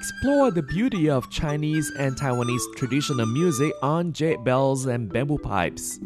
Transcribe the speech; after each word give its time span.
explore 0.00 0.50
the 0.50 0.62
beauty 0.62 1.10
of 1.10 1.28
Chinese 1.28 1.92
and 1.98 2.16
Taiwanese 2.16 2.62
traditional 2.74 3.26
music 3.26 3.70
on 3.82 4.14
jade 4.14 4.42
bells 4.42 4.86
and 4.86 5.12
bamboo 5.12 5.36
pipes. 5.36 6.00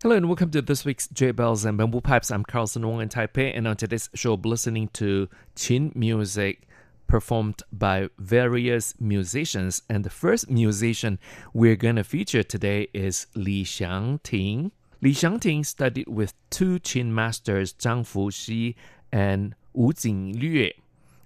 Hello 0.00 0.14
and 0.14 0.28
welcome 0.28 0.48
to 0.52 0.62
this 0.62 0.84
week's 0.84 1.08
Jade 1.08 1.34
Bells 1.34 1.64
and 1.64 1.76
Bamboo 1.76 2.02
Pipes. 2.02 2.30
I'm 2.30 2.44
Carlson 2.44 2.86
Wong 2.86 3.00
in 3.00 3.08
Taipei, 3.08 3.50
and 3.52 3.66
on 3.66 3.76
today's 3.76 4.10
show, 4.14 4.34
listening 4.34 4.86
to 4.92 5.28
Qin 5.56 5.92
music 5.96 6.68
performed 7.08 7.64
by 7.72 8.10
various 8.16 8.94
musicians. 9.00 9.82
And 9.90 10.04
the 10.04 10.10
first 10.10 10.48
musician 10.48 11.18
we're 11.52 11.74
going 11.74 11.96
to 11.96 12.04
feature 12.04 12.44
today 12.44 12.86
is 12.94 13.26
Li 13.34 13.64
Xiangting. 13.64 14.70
Li 15.04 15.12
Xiangting 15.12 15.66
studied 15.66 16.08
with 16.08 16.32
two 16.48 16.80
Qin 16.80 17.08
masters, 17.08 17.74
Zha 17.74 18.02
Fuxi 18.04 18.74
and 19.12 19.54
Wu 19.74 19.92
Jinglue. 19.92 20.72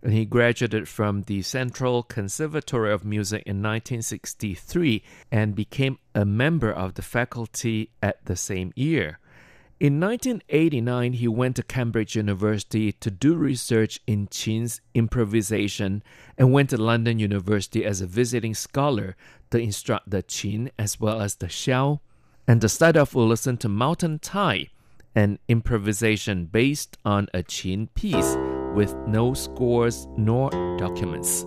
And 0.03 0.13
he 0.13 0.25
graduated 0.25 0.89
from 0.89 1.23
the 1.23 1.43
Central 1.43 2.03
Conservatory 2.03 2.93
of 2.93 3.05
Music 3.05 3.45
in 3.47 3.63
1963 3.63 5.05
and 5.31 5.55
became 5.55 5.99
a 6.13 6.25
member 6.25 6.73
of 6.73 6.95
the 6.95 7.03
faculty 7.03 7.91
at 8.03 8.25
the 8.25 8.35
same 8.35 8.73
year. 8.75 9.21
In 9.79 10.01
1989, 10.01 11.13
he 11.13 11.29
went 11.29 11.55
to 11.55 11.63
Cambridge 11.63 12.17
University 12.17 12.91
to 12.91 13.13
do 13.13 13.37
research 13.37 14.01
in 14.09 14.27
Qin's 14.27 14.81
improvisation 14.93 16.03
and 16.37 16.53
went 16.53 16.71
to 16.71 16.77
London 16.77 17.21
University 17.21 17.85
as 17.85 18.01
a 18.01 18.09
visiting 18.09 18.55
scholar 18.55 19.15
to 19.53 19.59
instruct 19.61 20.11
the 20.11 20.25
Qin 20.25 20.69
as 20.77 20.99
well 20.99 21.21
as 21.21 21.37
the 21.37 21.47
Xiao. 21.47 22.01
And 22.48 22.62
to 22.62 22.69
start 22.70 22.97
off, 22.97 23.15
we'll 23.15 23.29
listen 23.29 23.59
to 23.59 23.69
Mountain 23.69 24.20
Tai, 24.20 24.69
an 25.14 25.39
improvisation 25.48 26.47
based 26.47 26.97
on 27.05 27.28
a 27.34 27.42
Qin 27.42 27.89
piece 27.92 28.39
with 28.75 28.97
no 29.06 29.34
scores 29.34 30.09
nor 30.17 30.48
documents. 30.78 31.45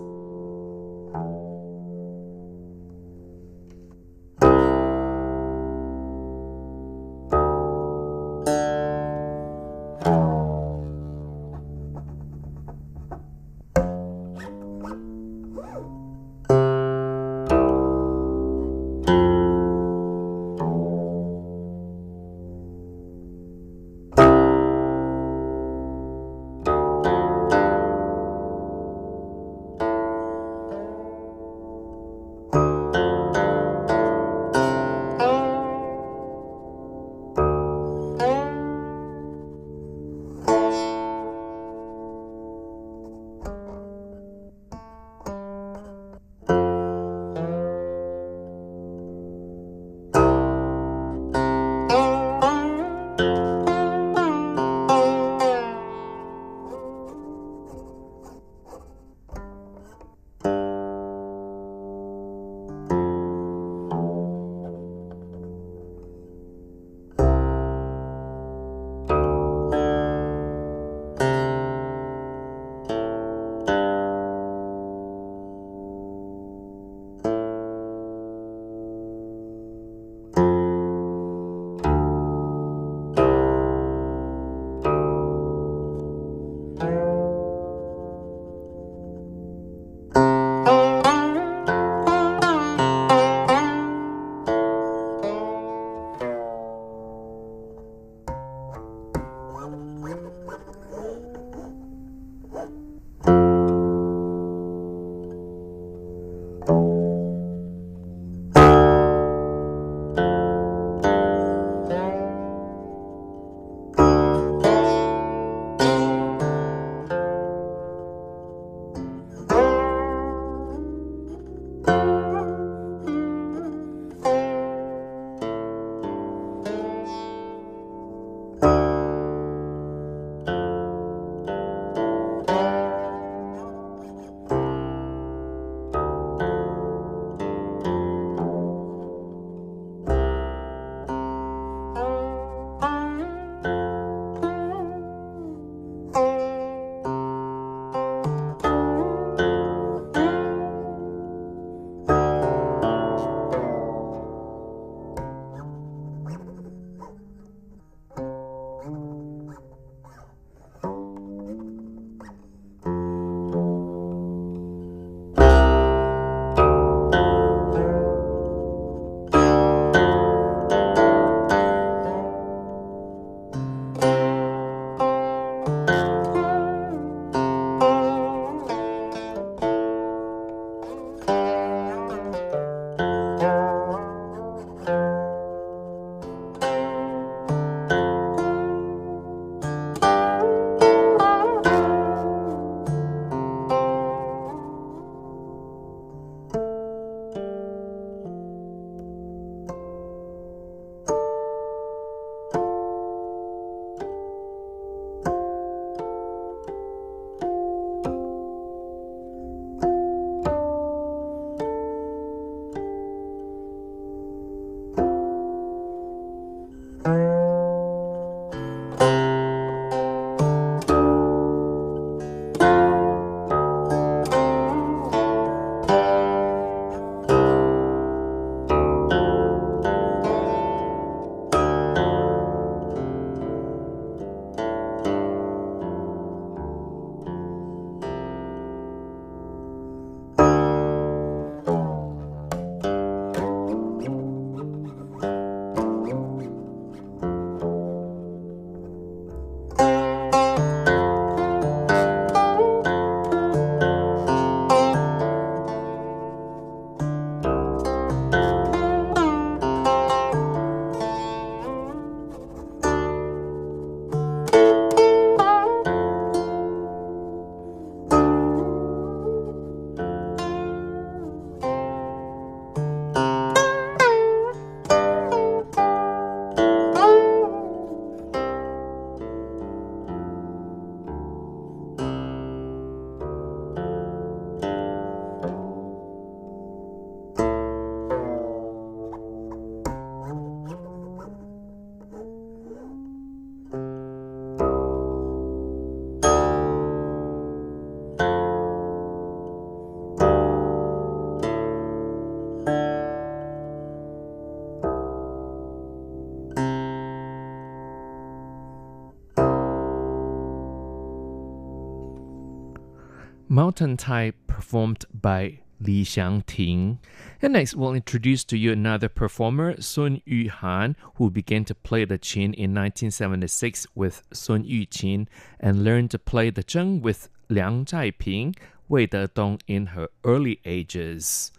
Mountain 313.52 313.98
Tai 313.98 314.32
performed 314.46 315.04
by 315.12 315.58
Li 315.78 316.06
Xiangting. 316.06 316.96
And 317.42 317.52
next, 317.52 317.74
we'll 317.74 317.92
introduce 317.92 318.44
to 318.44 318.56
you 318.56 318.72
another 318.72 319.10
performer, 319.10 319.78
Sun 319.78 320.22
Yuhan, 320.26 320.94
who 321.16 321.30
began 321.30 321.66
to 321.66 321.74
play 321.74 322.06
the 322.06 322.18
qin 322.18 322.54
in 322.54 322.72
1976 322.72 323.86
with 323.94 324.22
Sun 324.32 324.64
Yuqin 324.64 325.26
and 325.60 325.84
learned 325.84 326.10
to 326.12 326.18
play 326.18 326.48
the 326.48 326.64
zheng 326.64 327.02
with 327.02 327.28
Liang 327.50 327.84
Zhaiping, 327.84 328.56
Wei 328.88 329.06
Dedong 329.06 329.60
in 329.68 329.88
her 329.88 330.08
early 330.24 330.60
ages. 330.64 331.52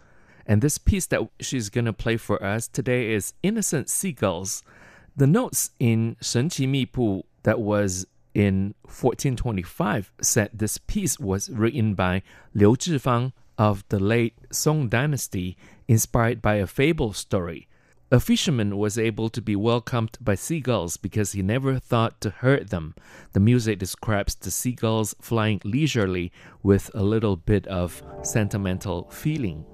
And 0.48 0.62
this 0.62 0.78
piece 0.78 1.06
that 1.06 1.20
she's 1.38 1.68
going 1.68 1.84
to 1.84 1.92
play 1.92 2.16
for 2.16 2.42
us 2.42 2.66
today 2.66 3.12
is 3.12 3.34
Innocent 3.44 3.88
Seagulls. 3.88 4.64
The 5.14 5.28
notes 5.28 5.70
in 5.78 6.16
Shen 6.20 6.48
Qi 6.50 6.68
Mi 6.68 6.86
Pu 6.86 7.22
that 7.44 7.60
was 7.60 8.04
in 8.34 8.74
1425 8.82 10.12
said 10.20 10.50
this 10.52 10.78
piece 10.78 11.18
was 11.18 11.48
written 11.48 11.94
by 11.94 12.22
Liu 12.52 12.76
Zhifang 12.76 13.32
of 13.56 13.84
the 13.88 14.00
late 14.00 14.34
Song 14.50 14.88
dynasty, 14.88 15.56
inspired 15.86 16.42
by 16.42 16.56
a 16.56 16.66
fable 16.66 17.12
story. 17.12 17.68
A 18.10 18.20
fisherman 18.20 18.76
was 18.76 18.98
able 18.98 19.28
to 19.30 19.40
be 19.40 19.56
welcomed 19.56 20.18
by 20.20 20.34
seagulls 20.34 20.96
because 20.96 21.32
he 21.32 21.42
never 21.42 21.78
thought 21.78 22.20
to 22.20 22.30
hurt 22.30 22.70
them. 22.70 22.94
The 23.32 23.40
music 23.40 23.78
describes 23.78 24.34
the 24.34 24.50
seagulls 24.50 25.14
flying 25.20 25.60
leisurely 25.64 26.30
with 26.62 26.90
a 26.94 27.02
little 27.02 27.36
bit 27.36 27.66
of 27.66 28.02
sentimental 28.22 29.10
feeling. 29.10 29.64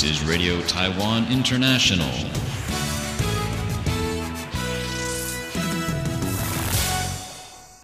This 0.00 0.22
is 0.22 0.26
Radio 0.26 0.62
Taiwan 0.62 1.30
International. 1.30 2.08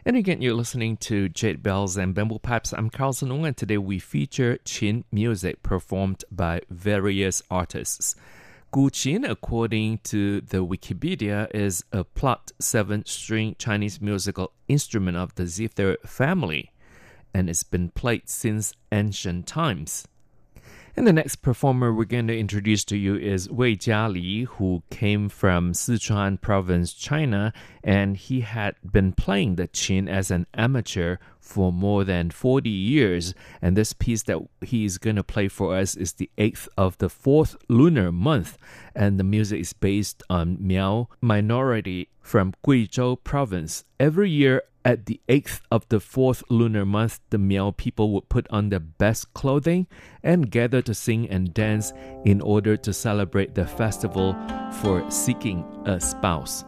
And 0.07 0.17
again, 0.17 0.41
you're 0.41 0.55
listening 0.55 0.97
to 0.99 1.29
Jade 1.29 1.63
Bells 1.63 1.99
and 1.99 2.15
Bamboo 2.15 2.39
Pipes. 2.39 2.73
I'm 2.73 2.89
Carlson 2.89 3.29
Wong, 3.29 3.45
and 3.45 3.55
today 3.55 3.77
we 3.77 3.99
feature 3.99 4.57
Qin 4.65 5.05
music 5.13 5.63
performed 5.63 6.25
by 6.31 6.63
various 6.71 7.43
artists. 7.51 8.15
Gu 8.71 8.89
Qin, 8.89 9.29
according 9.29 9.99
to 10.05 10.41
the 10.41 10.65
Wikipedia, 10.65 11.55
is 11.55 11.85
a 11.93 12.03
plucked 12.03 12.55
seven 12.59 13.05
string 13.05 13.57
Chinese 13.59 14.01
musical 14.01 14.53
instrument 14.69 15.19
of 15.19 15.35
the 15.35 15.47
zither 15.47 15.99
family, 16.07 16.73
and 17.35 17.51
it's 17.51 17.63
been 17.63 17.91
played 17.91 18.31
since 18.31 18.73
ancient 18.91 19.47
times. 19.47 20.09
And 20.99 21.07
the 21.07 21.12
next 21.12 21.37
performer 21.37 21.93
we're 21.93 22.07
going 22.07 22.26
to 22.29 22.38
introduce 22.38 22.83
to 22.87 22.97
you 22.97 23.17
is 23.17 23.50
Wei 23.50 23.76
Jiali, 23.76 24.47
who 24.47 24.83
came 24.88 25.29
from 25.29 25.73
Sichuan 25.73 26.41
province, 26.41 26.95
China, 26.95 27.53
and 27.85 28.17
he 28.17 28.41
had 28.41 28.76
been 28.83 29.12
playing 29.12 29.57
the 29.57 29.69
qin 29.69 30.09
as 30.09 30.31
an 30.31 30.47
amateur 30.55 31.19
for 31.47 31.73
more 31.73 32.05
than 32.05 32.31
40 32.31 32.69
years. 32.69 33.35
And 33.62 33.76
this 33.76 33.93
piece 33.93 34.25
that 34.25 34.38
he's 34.61 34.99
going 34.99 35.17
to 35.17 35.23
play 35.23 35.49
for 35.49 35.76
us 35.76 35.95
is 35.95 36.15
the 36.15 36.31
eighth 36.37 36.69
of 36.76 36.99
the 36.99 37.09
fourth 37.09 37.57
lunar 37.69 38.11
month. 38.11 38.59
And 38.95 39.19
the 39.19 39.25
music 39.25 39.61
is 39.61 39.73
based 39.73 40.23
on 40.29 40.59
Miao 40.61 41.09
minority 41.21 42.09
from 42.21 42.55
Guizhou 42.67 43.23
province. 43.23 43.85
Every 44.00 44.29
year, 44.29 44.62
at 44.85 45.07
the 45.07 45.21
8th 45.29 45.62
of 45.73 45.88
the 45.88 45.99
fourth 45.99 46.45
lunar 46.49 46.87
month, 46.87 47.19
the 47.31 47.38
Miao 47.38 47.73
people 47.73 48.12
would 48.12 48.29
put 48.29 48.47
on 48.50 48.69
their 48.69 48.79
best 48.79 49.35
clothing 49.35 49.88
and 50.23 50.49
gather 50.49 50.81
to 50.83 50.95
sing 50.95 51.29
and 51.29 51.53
dance 51.53 51.93
in 52.25 52.41
order 52.41 52.76
to 52.76 52.93
celebrate 52.93 53.57
the 53.57 53.67
festival 53.67 54.37
for 54.81 55.09
seeking 55.11 55.65
a 55.87 56.00
spouse. 56.00 56.65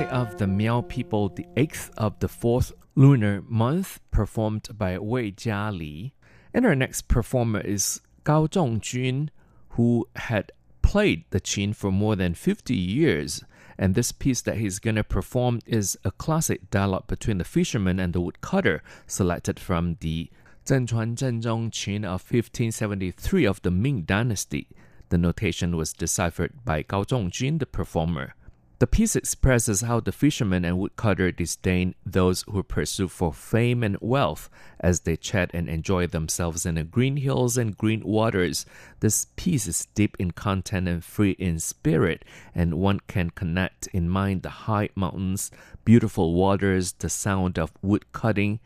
Music 0.00 0.14
of 0.16 0.38
the 0.38 0.46
Miao 0.46 0.80
people, 0.80 1.28
the 1.28 1.46
eighth 1.58 1.90
of 1.98 2.18
the 2.20 2.28
fourth 2.28 2.72
lunar 2.94 3.42
month, 3.46 4.00
performed 4.10 4.66
by 4.72 4.98
Wei 4.98 5.30
Jiali. 5.30 6.12
And 6.54 6.64
our 6.64 6.74
next 6.74 7.06
performer 7.06 7.60
is 7.60 8.00
Gao 8.24 8.46
Zhongjun, 8.46 9.28
who 9.70 10.08
had 10.16 10.52
played 10.80 11.24
the 11.28 11.40
qin 11.40 11.76
for 11.76 11.92
more 11.92 12.16
than 12.16 12.32
50 12.32 12.74
years. 12.74 13.44
And 13.76 13.94
this 13.94 14.10
piece 14.10 14.40
that 14.40 14.56
he's 14.56 14.78
going 14.78 14.96
to 14.96 15.04
perform 15.04 15.60
is 15.66 15.98
a 16.02 16.10
classic 16.10 16.70
dialogue 16.70 17.06
between 17.06 17.36
the 17.36 17.44
fisherman 17.44 18.00
and 18.00 18.14
the 18.14 18.22
woodcutter, 18.22 18.82
selected 19.06 19.60
from 19.60 19.98
the 20.00 20.30
Zhenchuan 20.64 21.14
Zhenzhong 21.16 21.70
Qin 21.72 22.04
of 22.06 22.22
1573 22.22 23.44
of 23.44 23.60
the 23.60 23.70
Ming 23.70 24.04
Dynasty. 24.04 24.66
The 25.10 25.18
notation 25.18 25.76
was 25.76 25.92
deciphered 25.92 26.64
by 26.64 26.84
Gao 26.84 27.04
Zhongjun, 27.04 27.58
the 27.58 27.66
performer. 27.66 28.34
The 28.80 28.86
piece 28.86 29.14
expresses 29.14 29.82
how 29.82 30.00
the 30.00 30.10
fisherman 30.10 30.64
and 30.64 30.78
woodcutter 30.78 31.30
disdain 31.30 31.94
those 32.06 32.44
who 32.48 32.62
pursue 32.62 33.08
for 33.08 33.30
fame 33.30 33.82
and 33.82 33.98
wealth 34.00 34.48
as 34.80 35.00
they 35.00 35.18
chat 35.18 35.50
and 35.52 35.68
enjoy 35.68 36.06
themselves 36.06 36.64
in 36.64 36.76
the 36.76 36.82
green 36.82 37.18
hills 37.18 37.58
and 37.58 37.76
green 37.76 38.02
waters. 38.02 38.64
This 39.00 39.26
piece 39.36 39.66
is 39.66 39.86
deep 39.94 40.16
in 40.18 40.30
content 40.30 40.88
and 40.88 41.04
free 41.04 41.32
in 41.32 41.58
spirit, 41.60 42.24
and 42.54 42.78
one 42.80 43.00
can 43.06 43.28
connect 43.28 43.86
in 43.88 44.08
mind 44.08 44.40
the 44.40 44.64
high 44.64 44.88
mountains, 44.94 45.50
beautiful 45.84 46.32
waters, 46.32 46.92
the 46.92 47.10
sound 47.10 47.58
of 47.58 47.72
wood 47.82 48.10
cutting, 48.12 48.60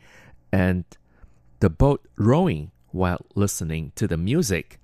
and 0.49 0.85
the 1.59 1.69
boat 1.69 2.07
rowing 2.15 2.71
while 2.95 3.19
listening 3.35 3.91
to 3.95 4.07
the 4.07 4.17
music. 4.17 4.79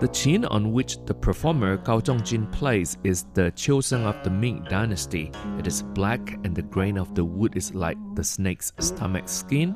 The 0.00 0.08
qin 0.08 0.46
on 0.50 0.72
which 0.72 0.98
the 1.04 1.14
performer 1.14 1.76
Gao 1.76 2.00
Zhongjun 2.00 2.50
plays 2.52 2.96
is 3.02 3.24
the 3.34 3.52
Qiusheng 3.52 4.04
of 4.04 4.22
the 4.22 4.30
Ming 4.30 4.64
Dynasty. 4.68 5.32
It 5.58 5.66
is 5.66 5.82
black 5.82 6.38
and 6.44 6.54
the 6.54 6.62
grain 6.62 6.96
of 6.96 7.14
the 7.14 7.24
wood 7.24 7.56
is 7.56 7.74
like 7.74 7.98
the 8.14 8.24
snake's 8.24 8.72
stomach 8.78 9.28
skin 9.28 9.74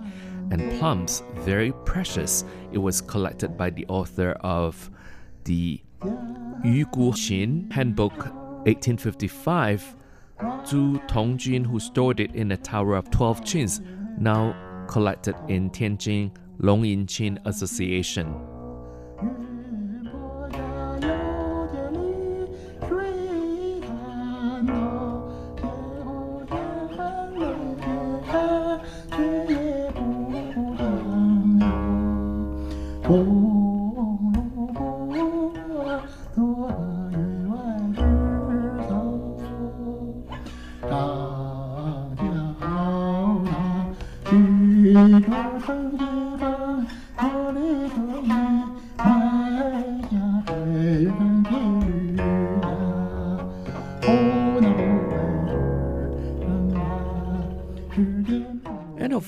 and 0.50 0.78
plums, 0.78 1.22
very 1.38 1.72
precious. 1.84 2.44
It 2.72 2.78
was 2.78 3.00
collected 3.00 3.56
by 3.56 3.70
the 3.70 3.86
author 3.86 4.32
of 4.40 4.90
the 5.44 5.80
Yu 6.64 6.86
Gu 6.92 7.12
Qin 7.12 7.72
Handbook 7.72 8.16
1855, 8.66 9.96
Zhu 10.38 11.08
Tongjun, 11.08 11.66
who 11.66 11.80
stored 11.80 12.20
it 12.20 12.34
in 12.34 12.52
a 12.52 12.56
tower 12.56 12.94
of 12.96 13.10
12 13.10 13.40
qins, 13.42 13.80
now 14.18 14.54
collected 14.88 15.34
in 15.48 15.70
Tianjin 15.70 16.30
Long 16.62 16.84
Qin 17.06 17.38
Association. 17.46 18.34
And 44.92 45.59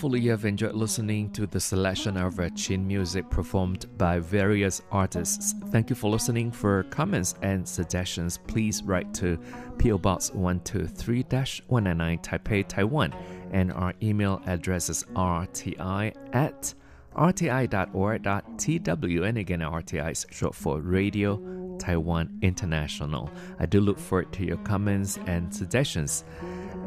hopefully 0.03 0.19
you 0.19 0.33
have 0.33 0.45
enjoyed 0.45 0.75
listening 0.75 1.31
to 1.31 1.47
the 1.47 1.61
selection 1.61 2.17
of 2.17 2.35
Qin 2.35 2.85
music 2.85 3.31
performed 3.31 3.87
by 3.99 4.19
various 4.19 4.83
artists. 4.91 5.55
Thank 5.69 5.91
you 5.91 5.95
for 5.95 6.11
listening. 6.11 6.51
For 6.51 6.83
comments 6.91 7.37
and 7.43 7.69
suggestions, 7.69 8.37
please 8.37 8.83
write 8.83 9.15
to 9.15 9.39
PO 9.79 9.99
Box 9.99 10.31
123-199 10.31 12.21
Taipei, 12.21 12.67
Taiwan. 12.67 13.15
And 13.53 13.73
our 13.73 13.95
email 14.03 14.43
address 14.47 14.91
is 14.91 15.05
rti 15.15 16.13
at 16.33 16.75
rti.org.tw. 17.17 19.29
And 19.29 19.39
again, 19.39 19.61
RTI 19.61 20.11
is 20.11 20.27
short 20.33 20.57
for 20.57 20.81
Radio 20.81 21.77
Taiwan 21.79 22.41
International. 22.43 23.31
I 23.61 23.67
do 23.67 23.81
look 23.81 24.01
forward 24.01 24.33
to 24.33 24.45
your 24.45 24.57
comments 24.59 25.21
and 25.27 25.55
suggestions. 25.55 26.25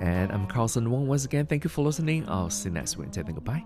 And 0.01 0.31
I'm 0.31 0.47
Carlson 0.47 0.89
Wong 0.89 1.07
once 1.07 1.25
again. 1.25 1.45
Thank 1.45 1.63
you 1.63 1.69
for 1.69 1.83
listening. 1.83 2.27
I'll 2.27 2.49
see 2.49 2.69
you 2.69 2.73
next 2.73 2.97
Wednesday. 2.97 3.23
Then 3.23 3.35
goodbye. 3.35 3.63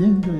Thank 0.00 0.26
you 0.26 0.39